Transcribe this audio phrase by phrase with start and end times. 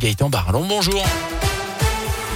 [0.00, 1.02] Gaëtan Barlon, bonjour.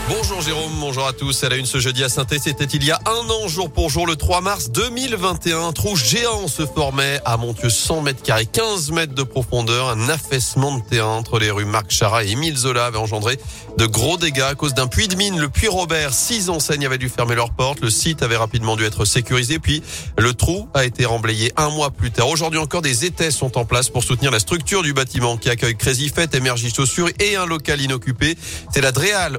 [0.08, 1.44] Bonjour Jérôme, bonjour à tous.
[1.44, 3.88] À la une ce jeudi à saint c'était il y a un an, jour pour
[3.88, 5.68] jour, le 3 mars 2021.
[5.68, 9.88] Un trou géant se formait à Montieu, 100 mètres carrés, 15 mètres de profondeur.
[9.90, 13.38] Un affaissement de terrain entre les rues Marc Chara et Émile Zola avait engendré
[13.78, 15.38] de gros dégâts à cause d'un puits de mine.
[15.38, 17.80] Le puits Robert, six enseignes avaient dû fermer leurs portes.
[17.80, 19.60] Le site avait rapidement dû être sécurisé.
[19.60, 19.84] Puis
[20.18, 22.28] le trou a été remblayé un mois plus tard.
[22.28, 25.76] Aujourd'hui encore, des étais sont en place pour soutenir la structure du bâtiment qui accueille
[25.76, 26.36] Crazy Fête,
[26.74, 28.36] Chaussures et un local inoccupé.
[28.72, 29.38] C'est la Dréal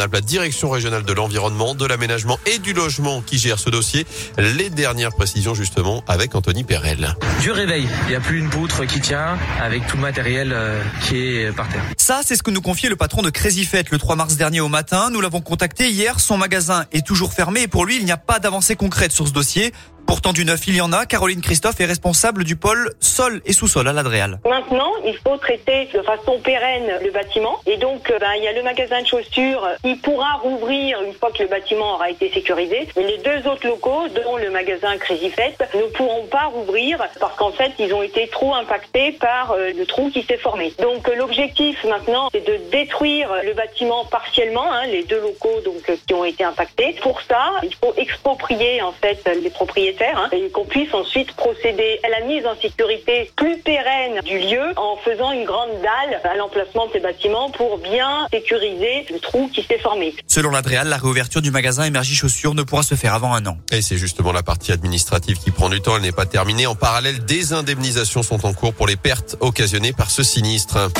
[0.00, 4.06] Auvergne-Rhône-Alpes la direction régionale de l'environnement, de l'aménagement et du logement qui gère ce dossier.
[4.38, 7.14] Les dernières précisions justement avec Anthony Perel.
[7.40, 10.82] Du réveil, il n'y a plus une poutre qui tient avec tout le matériel euh,
[11.02, 11.82] qui est par terre.
[11.96, 14.60] Ça, c'est ce que nous confiait le patron de Crazy Fête le 3 mars dernier
[14.60, 15.10] au matin.
[15.10, 16.18] Nous l'avons contacté hier.
[16.20, 19.28] Son magasin est toujours fermé et pour lui, il n'y a pas d'avancée concrète sur
[19.28, 19.72] ce dossier.
[20.10, 21.06] Pourtant du neuf, il y en a.
[21.06, 24.40] Caroline Christophe est responsable du pôle sol et sous-sol à l'Adréal.
[24.44, 27.60] Maintenant, il faut traiter de façon pérenne le bâtiment.
[27.64, 31.12] Et donc, euh, ben, il y a le magasin de chaussures qui pourra rouvrir une
[31.12, 32.88] fois que le bâtiment aura été sécurisé.
[32.96, 37.36] Et les deux autres locaux, dont le magasin Crazy Fête, ne pourront pas rouvrir parce
[37.36, 40.74] qu'en fait, ils ont été trop impactés par euh, le trou qui s'est formé.
[40.80, 45.88] Donc, euh, l'objectif maintenant, c'est de détruire le bâtiment partiellement, hein, les deux locaux donc
[46.04, 46.96] qui ont été impactés.
[47.00, 52.00] Pour ça, il faut exproprier en fait les propriétaires Hein, et qu'on puisse ensuite procéder
[52.02, 56.36] à la mise en sécurité plus pérenne du lieu en faisant une grande dalle à
[56.36, 60.14] l'emplacement de ces bâtiments pour bien sécuriser le trou qui s'est formé.
[60.26, 63.58] Selon l'Adréal, la réouverture du magasin Énergie Chaussures ne pourra se faire avant un an.
[63.72, 66.66] Et c'est justement la partie administrative qui prend du temps, elle n'est pas terminée.
[66.66, 70.90] En parallèle, des indemnisations sont en cours pour les pertes occasionnées par ce sinistre.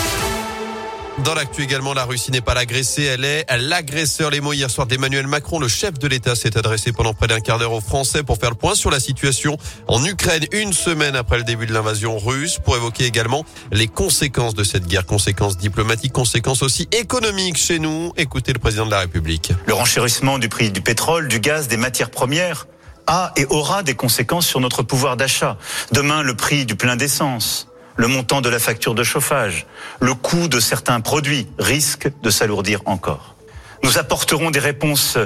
[1.24, 4.30] Dans l'actu également, la Russie n'est pas l'agressée, elle est l'agresseur.
[4.30, 7.40] Les mots hier soir d'Emmanuel Macron, le chef de l'État, s'est adressé pendant près d'un
[7.40, 11.16] quart d'heure aux Français pour faire le point sur la situation en Ukraine une semaine
[11.16, 15.58] après le début de l'invasion russe, pour évoquer également les conséquences de cette guerre, conséquences
[15.58, 18.12] diplomatiques, conséquences aussi économiques chez nous.
[18.16, 19.52] Écoutez le président de la République.
[19.66, 22.66] Le renchérissement du prix du pétrole, du gaz, des matières premières
[23.06, 25.58] a et aura des conséquences sur notre pouvoir d'achat.
[25.92, 27.69] Demain, le prix du plein d'essence
[28.00, 29.66] le montant de la facture de chauffage,
[30.00, 33.34] le coût de certains produits risquent de s'alourdir encore.
[33.82, 35.18] Nous apporterons des réponses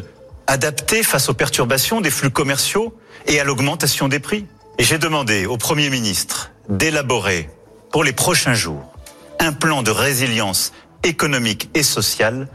[0.48, 2.92] adaptées face aux perturbations des flux commerciaux
[3.28, 4.46] et à l'augmentation des prix.
[4.78, 7.48] Et j'ai demandé au Premier ministre d'élaborer
[7.92, 8.92] pour les prochains jours
[9.38, 10.72] un plan de résilience
[11.04, 12.48] économique et sociale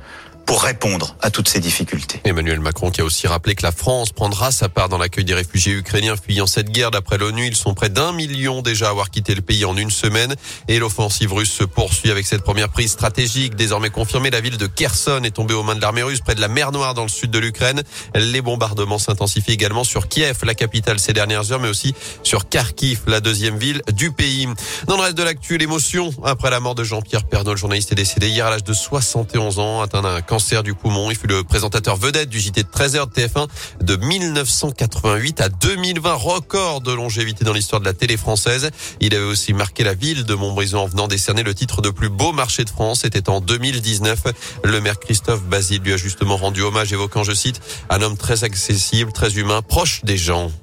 [0.50, 2.22] pour répondre à toutes ces difficultés.
[2.24, 5.36] Emmanuel Macron qui a aussi rappelé que la France prendra sa part dans l'accueil des
[5.36, 6.90] réfugiés ukrainiens fuyant cette guerre.
[6.90, 9.92] D'après l'ONU, ils sont près d'un million déjà à avoir quitté le pays en une
[9.92, 10.34] semaine.
[10.68, 13.54] Et l'offensive russe se poursuit avec cette première prise stratégique.
[13.54, 16.42] Désormais confirmée, la ville de Kherson est tombée aux mains de l'armée russe près de
[16.42, 17.84] la mer Noire dans le sud de l'Ukraine.
[18.16, 21.94] Les bombardements s'intensifient également sur Kiev, la capitale ces dernières heures, mais aussi
[22.24, 24.48] sur Kharkiv, la deuxième ville du pays.
[24.88, 27.96] Dans le reste de l'actu, l'émotion après la mort de Jean-Pierre Pernaud, le journaliste est
[27.96, 31.12] décédé hier à l'âge de 71 ans, atteint d'un cancer du poumon.
[31.12, 33.50] Il fut le présentateur vedette du JT de 13h de TF1
[33.82, 38.72] de 1988 à 2020, record de longévité dans l'histoire de la télé française.
[39.02, 42.08] Il avait aussi marqué la ville de Montbrison en venant décerner le titre de plus
[42.08, 43.02] beau marché de France.
[43.02, 44.28] C'était en 2019.
[44.64, 48.46] Le maire Christophe Basile lui a justement rendu hommage évoquant, je cite, un homme très
[48.46, 50.54] accessible, très humain, proche des gens.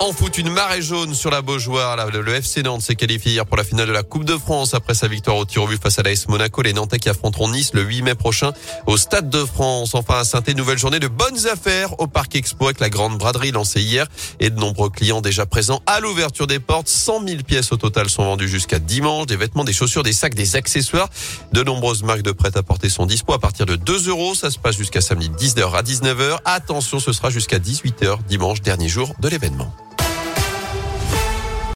[0.00, 1.96] En foot, une marée jaune sur la Beaujoire.
[2.10, 4.92] Le FC Nantes s'est qualifié hier pour la finale de la Coupe de France après
[4.92, 6.62] sa victoire au tir face à l'AS Monaco.
[6.62, 8.52] Les Nantais qui affronteront Nice le 8 mai prochain
[8.86, 9.94] au Stade de France.
[9.94, 13.52] Enfin à saint nouvelle journée de bonnes affaires au Parc Expo avec la grande braderie
[13.52, 14.06] lancée hier
[14.40, 16.88] et de nombreux clients déjà présents à l'ouverture des portes.
[16.88, 19.26] 100 000 pièces au total sont vendues jusqu'à dimanche.
[19.26, 21.08] Des vêtements, des chaussures, des sacs, des accessoires.
[21.52, 24.34] De nombreuses marques de prêt-à-porter sont dispo à partir de 2 euros.
[24.34, 26.40] Ça se passe jusqu'à samedi 10h à 19h.
[26.44, 29.72] Attention, ce sera jusqu'à 18h dimanche, dernier jour de l'événement.